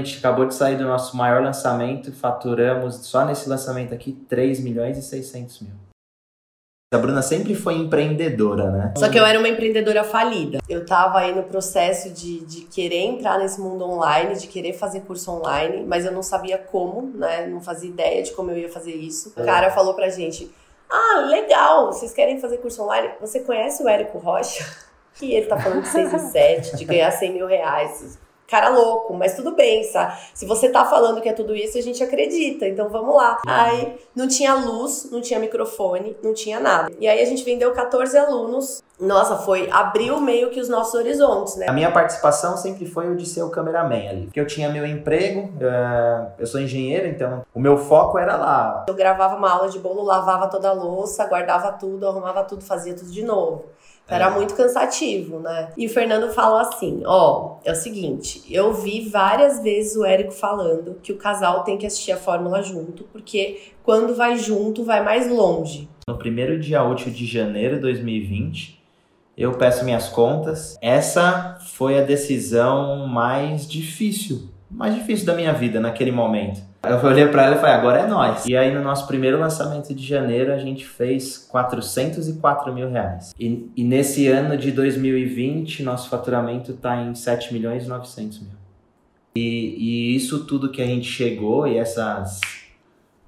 A 0.00 0.04
gente 0.04 0.18
acabou 0.18 0.46
de 0.46 0.54
sair 0.54 0.76
do 0.76 0.84
nosso 0.84 1.16
maior 1.16 1.42
lançamento, 1.42 2.12
faturamos 2.12 2.94
só 3.06 3.24
nesse 3.24 3.48
lançamento 3.48 3.92
aqui 3.92 4.12
3 4.28 4.60
milhões 4.60 4.96
e 4.96 5.02
600 5.02 5.62
mil. 5.62 5.72
A 6.94 6.98
Bruna 6.98 7.20
sempre 7.20 7.56
foi 7.56 7.74
empreendedora, 7.74 8.70
né? 8.70 8.94
Só 8.96 9.08
que 9.08 9.18
eu 9.18 9.26
era 9.26 9.40
uma 9.40 9.48
empreendedora 9.48 10.04
falida. 10.04 10.60
Eu 10.68 10.86
tava 10.86 11.18
aí 11.18 11.34
no 11.34 11.42
processo 11.42 12.10
de, 12.10 12.46
de 12.46 12.60
querer 12.66 13.00
entrar 13.00 13.40
nesse 13.40 13.60
mundo 13.60 13.84
online, 13.84 14.36
de 14.36 14.46
querer 14.46 14.72
fazer 14.72 15.00
curso 15.00 15.32
online, 15.32 15.84
mas 15.84 16.06
eu 16.06 16.12
não 16.12 16.22
sabia 16.22 16.58
como, 16.58 17.02
né? 17.18 17.48
Não 17.48 17.60
fazia 17.60 17.90
ideia 17.90 18.22
de 18.22 18.30
como 18.30 18.52
eu 18.52 18.56
ia 18.56 18.70
fazer 18.70 18.94
isso. 18.94 19.32
O 19.36 19.44
cara 19.44 19.72
falou 19.72 19.94
pra 19.94 20.08
gente: 20.10 20.48
Ah, 20.88 21.26
legal, 21.28 21.92
vocês 21.92 22.14
querem 22.14 22.40
fazer 22.40 22.58
curso 22.58 22.84
online? 22.84 23.10
Você 23.20 23.40
conhece 23.40 23.82
o 23.82 23.88
Érico 23.88 24.18
Rocha? 24.18 24.64
E 25.20 25.32
ele 25.32 25.46
tá 25.46 25.58
falando 25.58 25.82
de 25.82 25.88
6 25.88 26.12
e 26.12 26.18
7, 26.30 26.76
de 26.76 26.84
ganhar 26.84 27.10
100 27.10 27.32
mil 27.32 27.46
reais 27.48 28.16
cara 28.48 28.70
louco, 28.70 29.12
mas 29.14 29.36
tudo 29.36 29.54
bem, 29.54 29.84
sabe? 29.84 30.18
Se 30.34 30.46
você 30.46 30.70
tá 30.70 30.84
falando 30.86 31.20
que 31.20 31.28
é 31.28 31.32
tudo 31.34 31.54
isso, 31.54 31.76
a 31.76 31.82
gente 31.82 32.02
acredita, 32.02 32.66
então 32.66 32.88
vamos 32.88 33.14
lá. 33.14 33.38
Aí 33.46 33.94
não 34.16 34.26
tinha 34.26 34.54
luz, 34.54 35.10
não 35.12 35.20
tinha 35.20 35.38
microfone, 35.38 36.16
não 36.22 36.32
tinha 36.32 36.58
nada. 36.58 36.90
E 36.98 37.06
aí 37.06 37.20
a 37.20 37.26
gente 37.26 37.44
vendeu 37.44 37.70
14 37.72 38.16
alunos. 38.16 38.82
Nossa, 39.00 39.36
foi 39.36 39.70
abriu 39.70 40.20
meio 40.20 40.50
que 40.50 40.60
os 40.60 40.68
nossos 40.68 40.94
horizontes, 40.94 41.56
né? 41.56 41.66
A 41.68 41.72
minha 41.72 41.90
participação 41.90 42.56
sempre 42.56 42.84
foi 42.84 43.08
o 43.08 43.16
de 43.16 43.26
ser 43.26 43.42
o 43.42 43.50
cameraman 43.50 44.08
ali. 44.08 44.22
Porque 44.24 44.40
eu 44.40 44.46
tinha 44.46 44.68
meu 44.68 44.84
emprego, 44.84 45.52
eh, 45.60 46.26
eu 46.38 46.46
sou 46.46 46.60
engenheiro, 46.60 47.06
então 47.06 47.44
o 47.54 47.60
meu 47.60 47.76
foco 47.78 48.18
era 48.18 48.36
lá. 48.36 48.86
Eu 48.88 48.94
gravava 48.94 49.36
uma 49.36 49.50
aula 49.50 49.68
de 49.68 49.78
bolo, 49.78 50.02
lavava 50.02 50.48
toda 50.48 50.68
a 50.68 50.72
louça, 50.72 51.24
guardava 51.26 51.72
tudo, 51.72 52.08
arrumava 52.08 52.42
tudo, 52.42 52.64
fazia 52.64 52.94
tudo 52.94 53.10
de 53.10 53.22
novo. 53.22 53.66
Era 54.08 54.26
é. 54.26 54.30
muito 54.30 54.54
cansativo, 54.54 55.38
né? 55.38 55.68
E 55.76 55.86
o 55.86 55.90
Fernando 55.90 56.32
falou 56.32 56.58
assim: 56.58 57.02
ó, 57.06 57.56
é 57.64 57.72
o 57.72 57.76
seguinte, 57.76 58.42
eu 58.50 58.72
vi 58.72 59.08
várias 59.08 59.62
vezes 59.62 59.96
o 59.96 60.04
Érico 60.04 60.32
falando 60.32 60.98
que 61.02 61.12
o 61.12 61.18
casal 61.18 61.62
tem 61.62 61.76
que 61.76 61.86
assistir 61.86 62.12
a 62.12 62.16
fórmula 62.16 62.62
junto, 62.62 63.04
porque 63.04 63.72
quando 63.82 64.14
vai 64.14 64.36
junto, 64.38 64.82
vai 64.82 65.04
mais 65.04 65.30
longe. 65.30 65.88
No 66.08 66.16
primeiro 66.16 66.58
dia 66.58 66.82
útil 66.82 67.12
de 67.12 67.26
janeiro 67.26 67.76
de 67.76 67.82
2020, 67.82 68.77
eu 69.38 69.52
peço 69.52 69.84
minhas 69.84 70.08
contas. 70.08 70.76
Essa 70.82 71.58
foi 71.60 71.96
a 71.96 72.02
decisão 72.02 73.06
mais 73.06 73.68
difícil, 73.68 74.50
mais 74.68 74.96
difícil 74.96 75.24
da 75.24 75.34
minha 75.34 75.52
vida 75.52 75.78
naquele 75.78 76.10
momento. 76.10 76.60
Eu 76.82 76.98
olhei 77.04 77.26
para 77.28 77.44
ela 77.44 77.56
e 77.56 77.58
falei, 77.58 77.74
agora 77.74 78.00
é 78.00 78.06
nós. 78.06 78.46
E 78.46 78.56
aí 78.56 78.74
no 78.74 78.82
nosso 78.82 79.06
primeiro 79.06 79.38
lançamento 79.38 79.94
de 79.94 80.04
janeiro 80.04 80.52
a 80.52 80.58
gente 80.58 80.84
fez 80.84 81.38
404 81.38 82.74
mil 82.74 82.90
reais. 82.90 83.32
E, 83.38 83.70
e 83.76 83.84
nesse 83.84 84.26
ano 84.26 84.56
de 84.56 84.72
2020 84.72 85.84
nosso 85.84 86.08
faturamento 86.08 86.72
está 86.72 87.00
em 87.00 87.14
7 87.14 87.52
milhões 87.52 87.84
e 87.84 87.88
900 87.88 88.40
mil. 88.40 88.50
E, 89.36 89.40
e 89.40 90.16
isso 90.16 90.46
tudo 90.46 90.70
que 90.70 90.82
a 90.82 90.86
gente 90.86 91.08
chegou 91.08 91.66
e 91.66 91.78
essas 91.78 92.40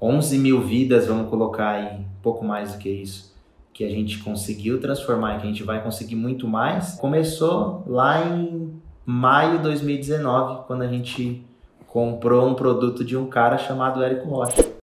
11 0.03 0.39
mil 0.39 0.61
vidas, 0.61 1.07
vamos 1.07 1.29
colocar 1.29 1.71
aí, 1.71 2.01
um 2.01 2.05
pouco 2.23 2.45
mais 2.45 2.73
do 2.73 2.79
que 2.79 2.89
isso, 2.89 3.31
que 3.81 3.85
a 3.87 3.89
gente 3.89 4.19
conseguiu 4.19 4.79
transformar 4.79 5.37
e 5.37 5.39
que 5.39 5.45
a 5.45 5.47
gente 5.47 5.63
vai 5.63 5.83
conseguir 5.83 6.15
muito 6.15 6.47
mais, 6.47 6.97
começou 6.97 7.83
lá 7.87 8.23
em 8.27 8.79
maio 9.07 9.57
de 9.57 9.63
2019, 9.63 10.67
quando 10.67 10.83
a 10.83 10.87
gente 10.87 11.43
comprou 11.87 12.47
um 12.47 12.53
produto 12.53 13.03
de 13.03 13.17
um 13.17 13.25
cara 13.25 13.57
chamado 13.57 14.03
Érico 14.03 14.29
Rocha. 14.29 14.80